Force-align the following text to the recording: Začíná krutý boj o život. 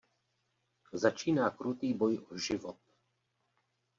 Začíná 0.93 1.49
krutý 1.49 1.93
boj 1.93 2.25
o 2.33 2.37
život. 2.37 2.77